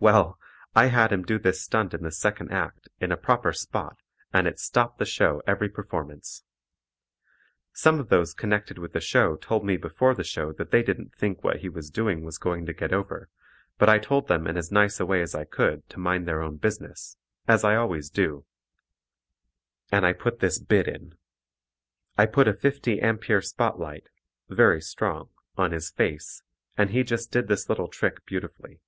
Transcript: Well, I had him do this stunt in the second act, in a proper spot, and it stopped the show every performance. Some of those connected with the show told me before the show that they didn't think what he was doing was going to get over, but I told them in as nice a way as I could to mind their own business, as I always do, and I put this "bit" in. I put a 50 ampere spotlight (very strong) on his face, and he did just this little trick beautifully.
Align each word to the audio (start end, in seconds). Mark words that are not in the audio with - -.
Well, 0.00 0.38
I 0.74 0.86
had 0.86 1.12
him 1.12 1.24
do 1.24 1.38
this 1.38 1.60
stunt 1.60 1.92
in 1.92 2.02
the 2.02 2.10
second 2.10 2.50
act, 2.52 2.88
in 3.02 3.12
a 3.12 3.18
proper 3.18 3.52
spot, 3.52 3.98
and 4.32 4.48
it 4.48 4.58
stopped 4.58 4.98
the 4.98 5.04
show 5.04 5.42
every 5.46 5.68
performance. 5.68 6.42
Some 7.74 8.00
of 8.00 8.08
those 8.08 8.32
connected 8.32 8.78
with 8.78 8.94
the 8.94 9.00
show 9.02 9.36
told 9.36 9.66
me 9.66 9.76
before 9.76 10.14
the 10.14 10.24
show 10.24 10.54
that 10.54 10.70
they 10.70 10.82
didn't 10.82 11.14
think 11.14 11.44
what 11.44 11.58
he 11.58 11.68
was 11.68 11.90
doing 11.90 12.24
was 12.24 12.38
going 12.38 12.64
to 12.64 12.72
get 12.72 12.94
over, 12.94 13.28
but 13.76 13.90
I 13.90 13.98
told 13.98 14.26
them 14.26 14.46
in 14.46 14.56
as 14.56 14.72
nice 14.72 15.00
a 15.00 15.04
way 15.04 15.20
as 15.20 15.34
I 15.34 15.44
could 15.44 15.86
to 15.90 16.00
mind 16.00 16.26
their 16.26 16.40
own 16.40 16.56
business, 16.56 17.18
as 17.46 17.62
I 17.62 17.76
always 17.76 18.08
do, 18.08 18.46
and 19.92 20.06
I 20.06 20.14
put 20.14 20.40
this 20.40 20.58
"bit" 20.58 20.88
in. 20.88 21.12
I 22.16 22.24
put 22.24 22.48
a 22.48 22.54
50 22.54 23.02
ampere 23.02 23.42
spotlight 23.42 24.08
(very 24.48 24.80
strong) 24.80 25.28
on 25.58 25.72
his 25.72 25.90
face, 25.90 26.42
and 26.78 26.88
he 26.88 27.00
did 27.02 27.08
just 27.08 27.32
this 27.32 27.68
little 27.68 27.88
trick 27.88 28.24
beautifully. 28.24 28.80